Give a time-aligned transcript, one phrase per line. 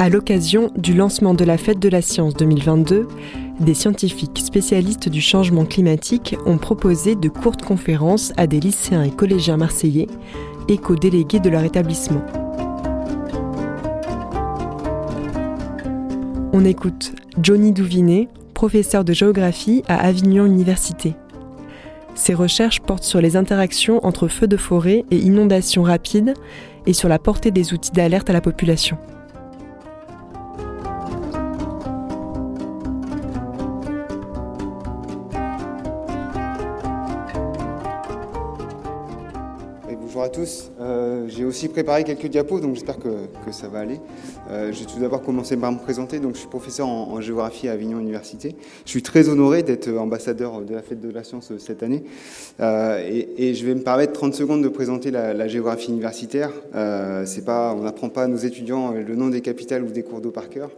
[0.00, 3.06] À l'occasion du lancement de la Fête de la Science 2022,
[3.60, 9.10] des scientifiques spécialistes du changement climatique ont proposé de courtes conférences à des lycéens et
[9.10, 10.06] collégiens marseillais,
[10.68, 12.22] éco-délégués de leur établissement.
[16.54, 21.12] On écoute Johnny Douvinet, professeur de géographie à Avignon Université.
[22.14, 26.32] Ses recherches portent sur les interactions entre feux de forêt et inondations rapides
[26.86, 28.96] et sur la portée des outils d'alerte à la population.
[41.50, 43.10] Aussi préparé quelques diapos, donc j'espère que,
[43.50, 44.00] ça va aller.
[44.50, 46.20] Euh, je vais tout d'abord commencer par me présenter.
[46.20, 48.54] Donc, je suis professeur en, géographie à Avignon Université.
[48.84, 52.04] Je suis très honoré d'être ambassadeur de la Fête de la Science cette année.
[52.60, 53.00] Euh,
[53.36, 56.52] et, je vais me permettre 30 secondes de présenter la, géographie universitaire.
[56.72, 60.30] pas, on n'apprend pas à nos étudiants le nom des capitales ou des cours d'eau
[60.30, 60.70] par cœur.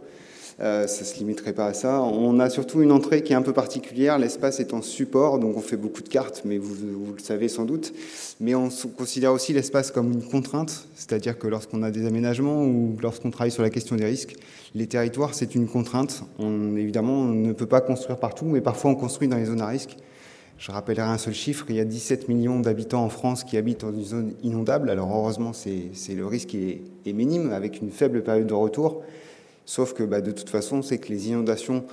[0.59, 2.01] Euh, ça ne se limiterait pas à ça.
[2.01, 4.19] On a surtout une entrée qui est un peu particulière.
[4.19, 6.75] L'espace est en support, donc on fait beaucoup de cartes, mais vous,
[7.15, 7.93] le savez sans doute.
[8.39, 12.95] Mais on considère aussi l'espace comme une contrainte, c'est-à-dire que lorsqu'on a des aménagements ou
[13.01, 14.35] lorsqu'on travaille sur la question des risques,
[14.75, 16.23] les territoires, c'est une contrainte.
[16.39, 19.61] On, évidemment, on ne peut pas construire partout, mais parfois on construit dans les zones
[19.61, 19.97] à risque.
[20.59, 23.81] Je rappellerai un seul chiffre, il y a 17 millions d'habitants en France qui habitent
[23.81, 24.89] dans une zone inondable.
[24.91, 29.03] Alors heureusement, c'est le risque est minime, avec une faible période de retour.
[29.65, 31.85] Sauf que bah, de toute façon, c'est que les inondations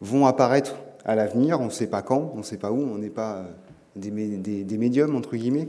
[0.00, 2.98] vont apparaître à l'avenir, on ne sait pas quand, on ne sait pas où, on
[2.98, 3.44] n'est pas euh,
[3.96, 5.68] des, médiums, entre guillemets.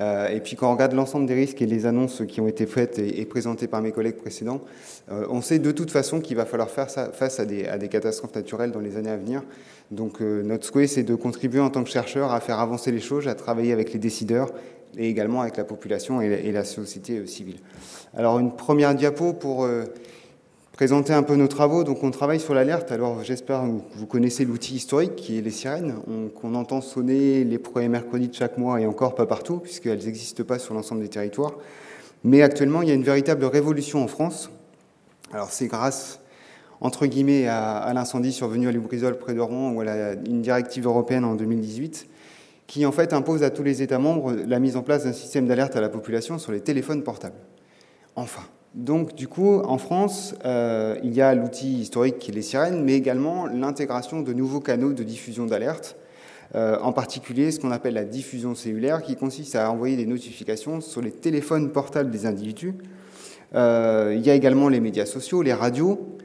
[0.00, 2.66] Euh, et puis quand on regarde l'ensemble des risques et les annonces qui ont été
[2.66, 4.60] faites et, présentées par mes collègues précédents,
[5.10, 8.34] euh, on sait de toute façon qu'il va falloir faire ça, face à des, catastrophes
[8.34, 9.42] naturelles dans les années à venir.
[9.90, 13.26] Donc notre souhait, c'est de contribuer en tant que chercheur à faire avancer les choses,
[13.26, 14.52] à travailler avec les décideurs
[14.96, 17.58] et également avec la population et la, et la société civile.
[18.16, 19.66] Alors une première diapo pour
[20.80, 21.84] présenter un peu nos travaux.
[21.84, 22.90] Donc on travaille sur l'alerte.
[22.90, 25.96] Alors j'espère que vous connaissez l'outil historique qui est les sirènes,
[26.40, 30.42] qu'on entend sonner les premiers mercredis de chaque mois et encore pas partout, puisqu'elles n'existent
[30.42, 31.52] pas sur l'ensemble des territoires.
[32.24, 34.50] Mais actuellement, il y a une véritable révolution en France.
[35.34, 36.20] Alors c'est grâce,
[36.80, 41.26] entre guillemets, à, l'incendie survenu à Lubrizol près de Rouen ou à une directive européenne
[41.26, 42.08] en 2018
[42.66, 45.46] qui en fait impose à tous les États membres la mise en place d'un système
[45.46, 47.36] d'alerte à la population sur les téléphones portables.
[48.16, 48.44] Enfin,
[48.74, 52.84] donc, du coup, en France, euh, il y a l'outil historique qui est les sirènes,
[52.84, 55.96] mais également l'intégration de nouveaux canaux de diffusion d'alerte,
[56.54, 60.80] euh, en particulier ce qu'on appelle la diffusion cellulaire, qui consiste à envoyer des notifications
[60.80, 62.74] sur les téléphones portables des individus.
[63.56, 66.16] Euh, il y a également les médias sociaux, les radios.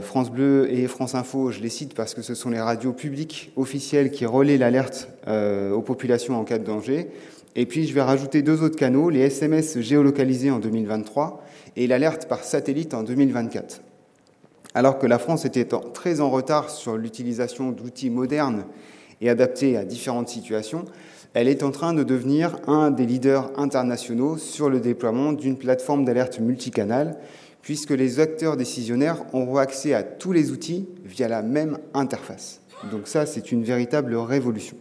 [0.00, 3.50] France Bleu et France Info, je les cite parce que ce sont les radios publiques
[3.56, 7.10] officielles qui relaient l'alerte aux populations en cas de danger.
[7.58, 11.42] Et puis, je vais rajouter deux autres canaux, les SMS géolocalisés en 2023
[11.76, 13.80] et l'alerte par satellite en 2024.
[14.74, 18.66] Alors que la France était très en retard sur l'utilisation d'outils modernes
[19.22, 20.84] et adaptés à différentes situations,
[21.32, 26.04] elle est en train de devenir un des leaders internationaux sur le déploiement d'une plateforme
[26.04, 27.16] d'alerte multicanal,
[27.62, 32.60] puisque les acteurs décisionnaires auront accès à tous les outils via la même interface.
[32.90, 34.76] Donc ça, c'est une véritable révolution.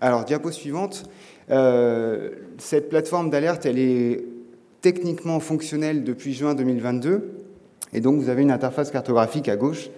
[0.00, 1.04] Alors, diapo suivante.
[1.52, 4.24] Euh, cette plateforme d'alerte, elle est
[4.80, 7.30] techniquement fonctionnel depuis juin 2022.
[7.92, 9.90] Et donc, vous avez une interface cartographique à gauche.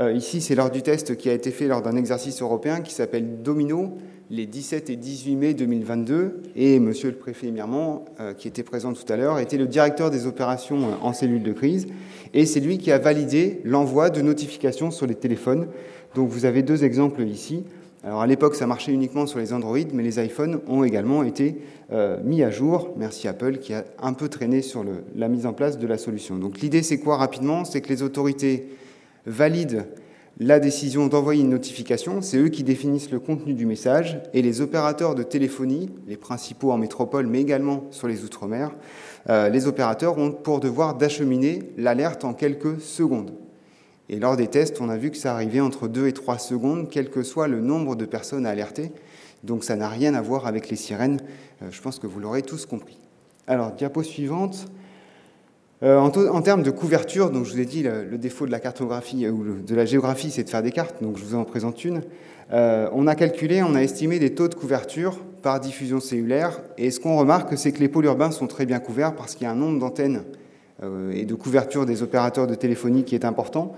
[0.00, 2.94] Euh, ici, c'est lors du test qui a été fait lors d'un exercice européen qui
[2.94, 3.96] s'appelle Domino,
[4.30, 6.42] les 17 et 18 mai 2022.
[6.54, 10.10] Et monsieur le préfet Mirmont, euh, qui était présent tout à l'heure, était le directeur
[10.10, 11.86] des opérations en cellule de crise.
[12.34, 15.68] Et c'est lui qui a validé l'envoi de notifications sur les téléphones.
[16.14, 17.64] Donc, vous avez deux exemples ici.
[18.04, 21.60] Alors à l'époque, ça marchait uniquement sur les Android, mais les iPhones ont également été
[21.92, 22.94] euh, mis à jour.
[22.96, 24.84] Merci Apple qui a un peu traîné sur
[25.16, 26.36] la mise en place de la solution.
[26.36, 27.64] Donc l'idée, c'est quoi rapidement?
[27.64, 28.68] C'est que les autorités
[29.26, 29.84] valident
[30.40, 34.60] la décision d'envoyer une notification, c'est eux qui définissent le contenu du message, et les
[34.60, 38.70] opérateurs de téléphonie, les principaux en métropole, mais également sur les Outre-mer,
[39.28, 43.32] euh, les opérateurs ont pour devoir d'acheminer l'alerte en quelques secondes.
[44.10, 46.88] Et lors des tests, on a vu que ça arrivait entre 2 et 3 secondes,
[46.90, 48.90] quel que soit le nombre de personnes alertées.
[49.44, 51.20] Donc ça n'a rien à voir avec les sirènes.
[51.62, 52.98] Euh, je pense que vous l'aurez tous compris.
[53.46, 54.66] Alors, diapo suivante.
[55.84, 59.26] Euh, en, termes de couverture, donc je vous ai dit, le, défaut de la cartographie
[59.26, 61.84] euh, ou de la géographie, c'est de faire des cartes, donc je vous en présente
[61.84, 62.02] une.
[62.50, 66.98] on a calculé, on a estimé des taux de couverture par diffusion cellulaire, et ce
[66.98, 69.52] qu'on remarque, c'est que les pôles urbains sont très bien couverts parce qu'il y a
[69.52, 70.24] un nombre d'antennes
[71.12, 73.76] et de couverture des opérateurs de téléphonie qui est important.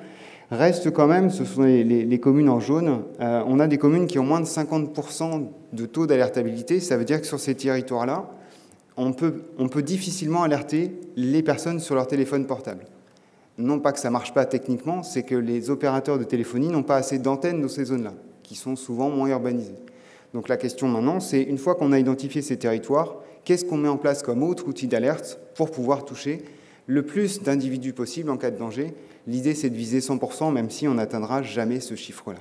[0.50, 4.18] Reste quand même, ce sont les, communes en jaune, euh, on a des communes qui
[4.18, 6.80] ont moins de 50% de taux d'alertabilité.
[6.80, 8.28] Ça veut dire que sur ces territoires-là,
[8.96, 12.84] on peut, on peut difficilement alerter les personnes sur leur téléphone portable.
[13.58, 16.82] non pas que ça ne marche pas techniquement, c'est que les opérateurs de téléphonie n'ont
[16.82, 19.76] pas assez d'antennes dans ces zones-là, qui sont souvent moins urbanisées.
[20.34, 23.88] Donc la question maintenant, c'est une fois qu'on a identifié ces territoires, qu'est-ce qu'on met
[23.88, 26.42] en place comme autre outil d'alerte pour pouvoir toucher
[26.90, 28.94] le plus d'individus possible en cas de danger
[29.26, 32.38] L'idée, c'est de viser 100%, même si on n'atteindra jamais ce chiffre-là.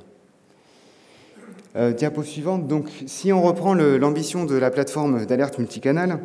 [1.75, 2.67] Euh, diapo suivante.
[2.67, 6.19] Donc, si on reprend l'ambition de la plateforme d'alerte multicanal,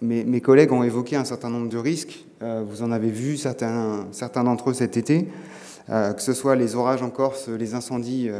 [0.00, 2.26] mes, collègues ont évoqué un certain nombre de risques.
[2.42, 5.26] Euh, vous en avez vu certains, certains d'entre eux cet été,
[5.90, 8.30] euh, que ce soit les orages en Corse, les incendies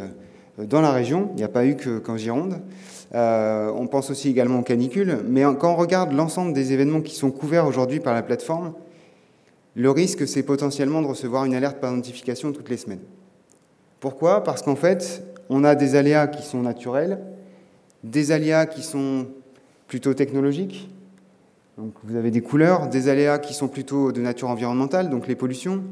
[0.59, 1.31] dans la région.
[1.33, 2.61] Il n'y a pas eu qu'en Gironde.
[3.13, 5.19] on pense aussi également aux canicules.
[5.27, 8.75] Mais quand on regarde l'ensemble des événements qui sont couverts aujourd'hui par la plateforme,
[9.75, 13.03] le risque, c'est potentiellement de recevoir une alerte par notification toutes les semaines.
[14.01, 14.43] Pourquoi?
[14.45, 17.21] Parce qu'en fait, on a des aléas qui sont naturels,
[18.05, 19.27] des aléas qui sont
[19.87, 20.91] plutôt technologiques,
[21.79, 25.37] donc vous avez des couleurs, des aléas qui sont plutôt de nature environnementale, donc les
[25.37, 25.85] pollutions.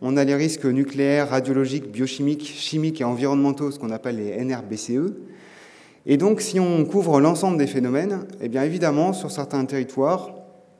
[0.00, 5.12] On a les risques nucléaires, radiologiques, biochimiques, chimiques et environnementaux, ce qu'on appelle les NRBCE.
[6.06, 10.32] Et donc, si on couvre l'ensemble des phénomènes, eh bien évidemment, sur certains territoires,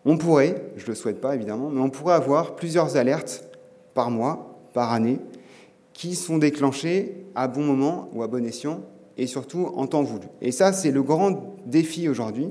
[0.07, 3.45] on pourrait, je ne le souhaite pas évidemment, mais on pourrait avoir plusieurs alertes
[3.93, 5.19] par mois, par année,
[5.93, 8.83] qui sont déclenchées à bon moment ou à bon escient,
[9.19, 10.27] et surtout en temps voulu.
[10.41, 12.51] Et ça, c'est le grand défi aujourd'hui,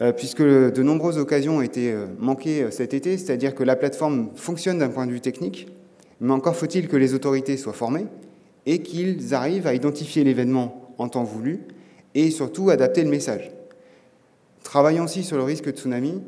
[0.00, 3.74] euh, puisque de nombreuses occasions ont été euh, manquées euh, cet été, c'est-à-dire que la
[3.74, 5.66] plateforme fonctionne d'un point de vue technique,
[6.20, 8.06] mais encore faut-il que les autorités soient formées
[8.66, 11.60] et qu'ils arrivent à identifier l'événement en temps voulu
[12.14, 13.50] et surtout adapter le message.
[14.62, 16.20] Travaillons aussi sur le risque de tsunami,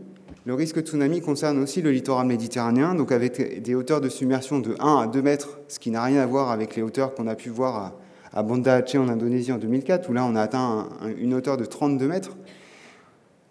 [0.51, 4.75] le risque tsunami concerne aussi le littoral méditerranéen, donc avec des hauteurs de submersion de
[4.81, 7.37] 1 à 2 mètres, ce qui n'a rien à voir avec les hauteurs qu'on a
[7.37, 7.95] pu voir
[8.33, 10.89] à, Banda en Indonésie en 2004, où là on a atteint
[11.19, 12.37] une hauteur de 32 mètres.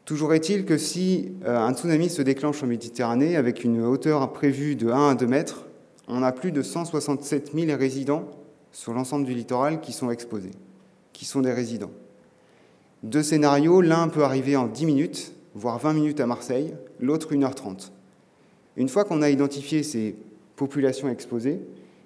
[0.03, 4.75] Toujours est-il que si euh, un tsunami se déclenche en Méditerranée avec une hauteur prévue
[4.75, 5.67] de 1 à 2 mètres,
[6.09, 8.25] on a plus de 167 000 résidents
[8.73, 10.51] sur l'ensemble du littoral qui sont exposés,
[11.13, 11.91] qui sont des résidents.
[13.03, 17.91] Deux scénarios, l'un peut arriver en 10 minutes, voire 20 minutes à Marseille, l'autre 1h30.
[18.77, 20.15] Une fois qu'on a identifié ces
[20.55, 21.59] populations exposées,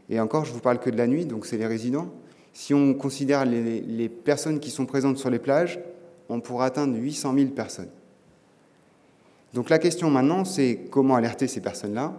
[0.09, 2.09] et encore je vous parle que de la nuit, donc c'est les résidents,
[2.51, 5.79] si on considère les, personnes qui sont présentes sur les plages,
[6.29, 7.89] on pourra atteindre 800 000 personnes.
[9.53, 12.13] Donc la question maintenant, c'est comment alerter ces personnes-là?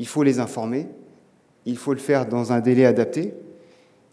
[0.00, 0.88] Il faut les informer,
[1.66, 3.32] il faut le faire dans un délai adapté.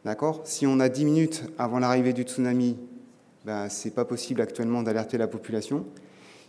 [0.03, 0.41] D'accord?
[0.45, 2.77] Si on a 10 minutes avant l'arrivée du tsunami,
[3.45, 5.85] ben, ce n'est pas possible actuellement d'alerter la population.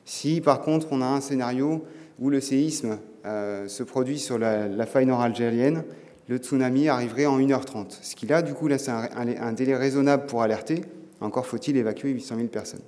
[0.06, 1.84] Si par contre on a un scénario
[2.18, 5.82] où le séisme euh, se produit sur la, faille nord-algérienne,
[6.28, 7.98] le tsunami arriverait en 1h30.
[8.02, 10.82] Ce qui là, du coup, laisse un, délai raisonnable pour alerter.
[11.20, 12.80] Encore faut-il évacuer 800 000 personnes.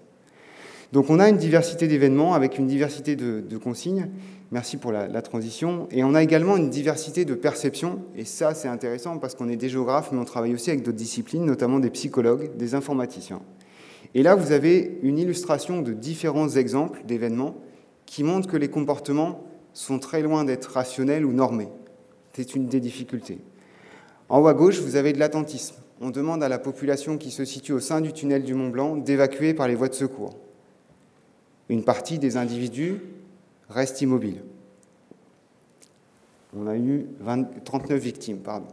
[0.92, 4.08] Donc on a une diversité d'événements avec une diversité de, consignes.
[4.52, 5.88] Merci pour la, la, transition.
[5.90, 8.04] Et on a également une diversité de perceptions.
[8.16, 10.96] Et ça, c'est intéressant parce qu'on est des géographes, mais on travaille aussi avec d'autres
[10.96, 13.40] disciplines, notamment des psychologues, des informaticiens.
[14.14, 17.56] Et là, vous avez une illustration de différents exemples d'événements
[18.06, 19.44] qui montrent que les comportements
[19.74, 21.68] sont très loin d'être rationnels ou normés.
[22.32, 23.38] C'est une des difficultés.
[24.28, 25.76] En haut à gauche, vous avez de l'attentisme.
[26.00, 28.96] On demande à la population qui se situe au sein du tunnel du Mont Blanc
[28.96, 30.36] d'évacuer par les voies de secours.
[31.68, 33.00] Une partie des individus
[33.68, 34.42] reste immobile.
[36.56, 37.06] On a eu
[37.64, 38.68] 39 victimes, pardon.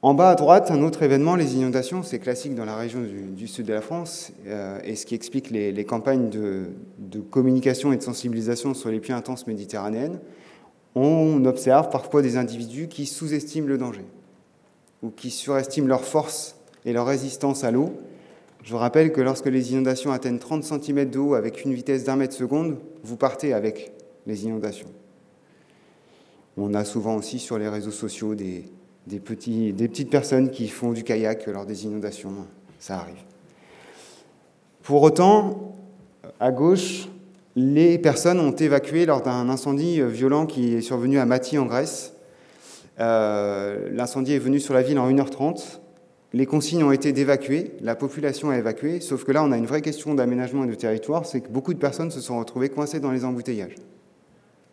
[0.00, 3.48] En bas à droite, un autre événement, les inondations, c'est classique dans la région du,
[3.48, 6.70] sud de la France, euh, et ce qui explique les, campagnes de,
[7.30, 10.20] communication et de sensibilisation sur les pluies intenses méditerranéennes.
[10.94, 14.04] On observe parfois des individus qui sous-estiment le danger,
[15.02, 17.92] ou qui surestiment leur force et leur résistance à l'eau.
[18.62, 22.14] Je vous rappelle que lorsque les inondations atteignent 30 cm d'eau avec une vitesse d'un
[22.14, 23.90] mètre seconde, vous partez avec
[24.28, 24.90] les inondations.
[26.56, 28.64] On a souvent aussi sur les réseaux sociaux des,
[29.08, 32.32] des, petites personnes qui font du kayak lors des inondations.
[32.78, 33.16] Ça arrive.
[34.82, 35.74] Pour autant,
[36.38, 37.08] à gauche,
[37.56, 42.14] les personnes ont évacué lors d'un incendie violent qui est survenu à Mati en Grèce.
[43.00, 45.80] Euh, l'incendie est venu sur la ville en 1h30.
[46.34, 49.64] Les consignes ont été d'évacuer, la population a évacué, sauf que là, on a une
[49.64, 53.00] vraie question d'aménagement et de territoire, c'est que beaucoup de personnes se sont retrouvées coincées
[53.00, 53.76] dans les embouteillages.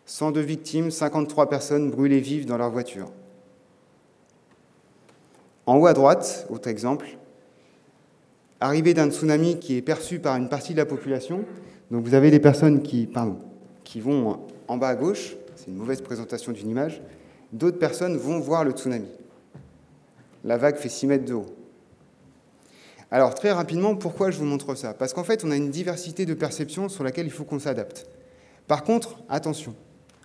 [0.04, 3.10] 102 victimes, 53 personnes brûlées vives dans leur voiture.
[5.66, 7.06] En haut à droite, autre exemple,
[8.60, 11.44] arrivée d'un tsunami qui est perçu par une partie de la population.
[11.90, 13.08] Donc vous avez des personnes qui,
[13.84, 17.02] qui vont en bas à gauche, c'est une mauvaise présentation d'une image,
[17.52, 19.08] d'autres personnes vont voir le tsunami.
[20.44, 21.46] La vague fait 6 mètres de haut.
[23.10, 24.94] Alors très rapidement, pourquoi je vous montre ça?
[24.94, 28.06] Parce qu'en fait, on a une diversité de perceptions sur laquelle il faut qu'on s'adapte.
[28.66, 29.74] Par contre, attention,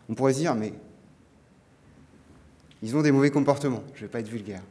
[0.09, 0.73] on pourrait se dire, mais
[2.81, 3.83] ils ont des mauvais comportements.
[3.93, 4.61] Je ne vais pas être vulgaire.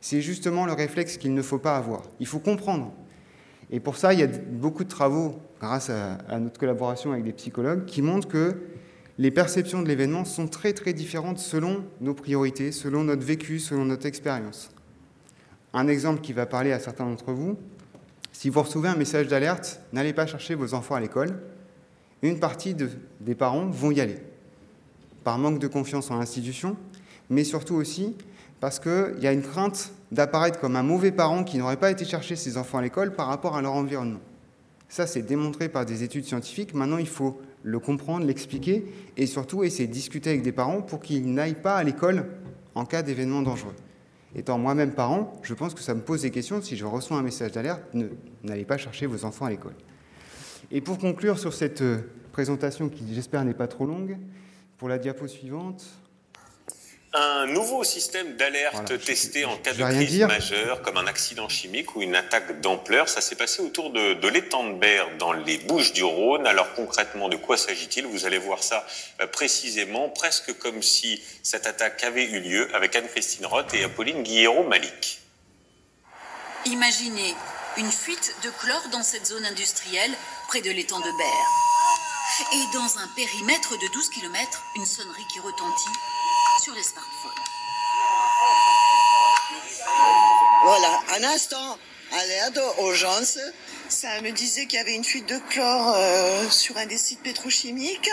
[0.00, 2.02] C'est justement le réflexe qu'il ne faut pas avoir.
[2.20, 2.92] Il faut comprendre.
[3.70, 7.32] Et pour ça, il y a beaucoup de travaux, grâce à, notre collaboration avec des
[7.32, 8.56] psychologues, qui montrent que
[9.18, 13.84] les perceptions de l'événement sont très très différentes selon nos priorités, selon notre vécu, selon
[13.84, 14.70] notre expérience.
[15.74, 17.58] Un exemple qui va parler à certains d'entre vous,
[18.32, 21.40] si vous recevez un message d'alerte, n'allez pas chercher vos enfants à l'école,
[22.22, 24.18] une partie des parents vont y aller,
[25.24, 26.76] par manque de confiance en l'institution,
[27.30, 28.16] mais surtout aussi
[28.60, 32.04] parce qu'il y a une crainte d'apparaître comme un mauvais parent qui n'aurait pas été
[32.04, 34.20] chercher ses enfants à l'école par rapport à leur environnement.
[34.88, 36.74] Ça, c'est démontré par des études scientifiques.
[36.74, 38.86] Maintenant, il faut le comprendre, l'expliquer
[39.16, 42.26] et surtout essayer de discuter avec des parents pour qu'ils n'aillent pas à l'école
[42.74, 43.74] en cas d'événement dangereux.
[44.34, 46.60] Étant moi-même parent, je pense que ça me pose des questions.
[46.62, 47.82] Si je reçois un message d'alerte,
[48.42, 49.74] n'allez pas chercher vos enfants à l'école.
[50.70, 51.98] Et pour conclure sur cette euh,
[52.32, 54.18] présentation qui, j'espère, n'est pas trop longue,
[54.76, 55.84] pour la diapo suivante,
[57.14, 62.02] un nouveau système d'alerte testé en cas de crise majeure, comme un accident chimique ou
[62.02, 63.08] une attaque d'ampleur.
[63.08, 66.46] Ça s'est passé autour de, de l'étang de Berre, dans les Bouches du Rhône.
[66.46, 68.06] Alors concrètement, de quoi s'agit-il?
[68.06, 68.86] Vous allez voir ça
[69.20, 74.22] euh, précisément, presque comme si cette attaque avait eu lieu avec Anne-Christine Roth et Apolline
[74.22, 75.20] Guillerot-Malik.
[76.66, 77.34] Imaginez
[77.78, 80.12] une fuite de chlore dans cette zone industrielle
[80.48, 81.68] près de l'étang de Berre.
[82.52, 85.88] Et dans un périmètre de 12 km, une sonnerie qui retentit
[86.68, 87.30] sur les smartphones.
[90.64, 91.78] Voilà, un instant,
[92.12, 93.38] alerte, urgence.
[93.88, 97.22] Ça me disait qu'il y avait une fuite de chlore euh, sur un des sites
[97.22, 98.10] pétrochimiques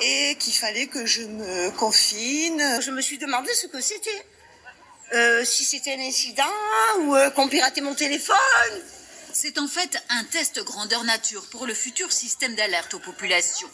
[0.00, 2.62] et qu'il fallait que je me confine.
[2.80, 4.26] Je me suis demandé ce que c'était.
[5.14, 6.54] Euh, si c'était un incident
[7.00, 8.36] ou euh, qu'on piratait mon téléphone.
[9.32, 13.70] C'est en fait un test grandeur nature pour le futur système d'alerte aux populations.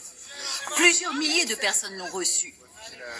[0.77, 2.58] Plusieurs milliers de personnes l'ont reçu.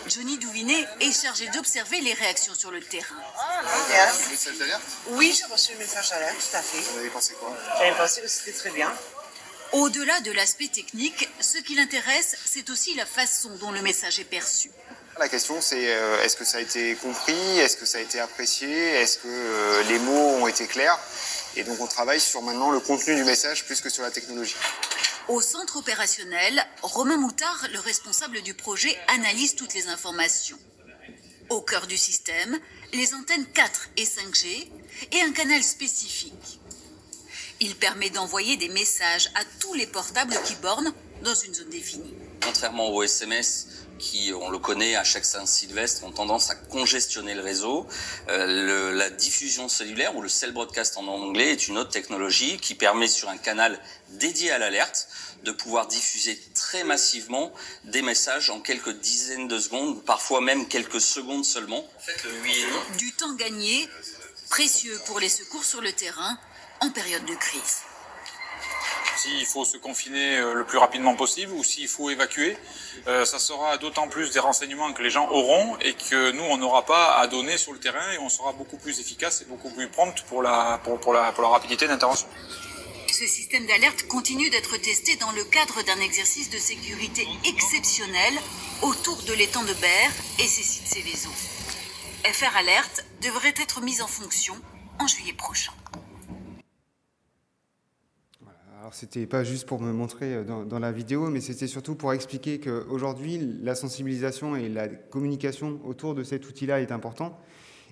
[0.07, 3.17] Johnny Douvinet est chargé d'observer les réactions sur le terrain.
[3.37, 6.79] Ah, le message d'alerte Oui, j'ai reçu le message d'alerte, tout à fait.
[6.79, 7.57] Vous avez pensé quoi?
[7.79, 8.93] J'avais pensé que c'était très bien.
[9.73, 14.25] Au-delà de l'aspect technique, ce qui l'intéresse, c'est aussi la façon dont le message est
[14.25, 14.71] perçu.
[15.19, 17.59] La question, c'est euh, est-ce que ça a été compris?
[17.59, 18.71] Est-ce que ça a été apprécié?
[18.71, 20.99] Est-ce que euh, les mots ont été clairs?
[21.57, 24.55] Et donc, on travaille sur maintenant le contenu du message plus que sur la technologie.
[25.29, 30.59] Au centre opérationnel, Romain Moutard, le responsable du projet, analyse toutes les informations.
[31.51, 32.59] Au cœur du système,
[32.95, 34.69] les antennes 4 et 5G
[35.13, 36.61] et un canal spécifique.
[37.61, 42.15] Il permet d'envoyer des messages à tous les portables qui bornent dans une zone définie.
[42.43, 43.67] Contrairement aux SMS,
[43.99, 47.87] qui, on le connaît, à chaque Saint-Sylvestre, ont tendance à congestionner le réseau.
[48.29, 52.75] Euh, la diffusion cellulaire, ou le cell broadcast en anglais, est une autre technologie qui
[52.75, 53.79] permet sur un canal
[54.11, 55.09] dédié à l'alerte
[55.45, 57.53] de pouvoir diffuser très massivement
[57.85, 61.87] des messages en quelques dizaines de secondes, parfois même quelques secondes seulement.
[62.99, 63.89] Du temps gagné,
[64.51, 66.39] précieux pour les secours sur le terrain
[66.81, 67.88] en période de crise
[69.19, 72.57] s'il faut se confiner euh, le plus rapidement possible ou s'il faut évacuer.
[73.07, 76.57] Euh, ça sera d'autant plus des renseignements que les gens auront et que nous, on
[76.57, 79.71] n'aura pas à donner sur le terrain et on sera beaucoup plus efficace et beaucoup
[79.71, 82.29] plus prompte pour la, pour, la, pour la rapidité d'intervention.
[83.09, 88.35] Ce système d'alerte continue d'être testé dans le cadre d'un exercice de sécurité exceptionnel
[88.83, 91.31] autour de l'étang de Berre et ses sites Céveso.
[92.25, 94.55] FR Alerte devrait être mise en fonction
[95.01, 95.73] en juillet prochain.
[98.89, 102.15] Alors c'était pas juste pour me montrer euh, dans, la vidéo, mais c'était surtout pour
[102.15, 107.39] expliquer qu'aujourd'hui, la sensibilisation et la communication autour de cet outil-là est important.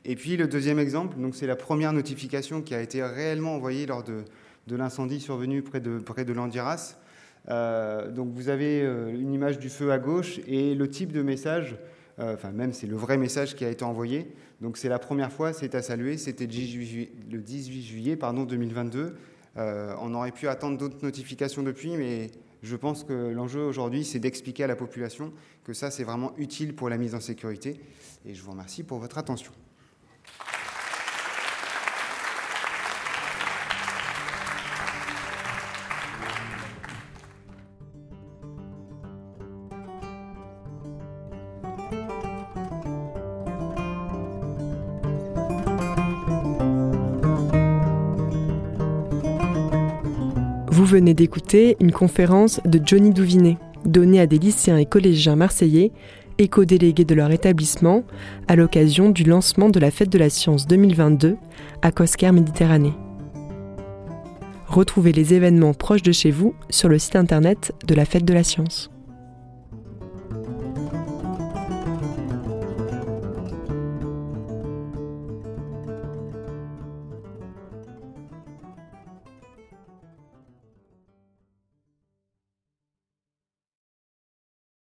[0.06, 4.04] Et puis le deuxième exemple, c'est la première notification qui a été réellement envoyée lors
[4.04, 4.24] de,
[4.74, 6.96] l'incendie survenu près de, près Landiras.
[7.50, 11.20] Euh, donc vous avez euh, une image du feu à gauche et le type de
[11.20, 11.76] message,
[12.16, 14.32] enfin même c'est le vrai message qui a été envoyé.
[14.62, 19.14] Donc c'est la première fois, c'est à saluer, c'était le 18 juillet pardon, 2022.
[19.58, 22.30] Euh, on aurait pu attendre d'autres notifications depuis, mais
[22.62, 25.32] je pense que l'enjeu aujourd'hui, c'est d'expliquer à la population
[25.64, 27.80] que ça, c'est vraiment utile pour la mise en sécurité.
[28.24, 29.52] Et je vous remercie pour votre attention.
[50.86, 55.90] Venez d'écouter une conférence de Johnny Douvinet, donnée à des lycéens et collégiens marseillais,
[56.38, 58.04] éco-délégués de leur établissement,
[58.46, 61.36] à l'occasion du lancement de la Fête de la Science 2022
[61.82, 62.94] à Cosquer Méditerranée.
[64.68, 68.34] Retrouvez les événements proches de chez vous sur le site internet de la Fête de
[68.34, 68.90] la Science.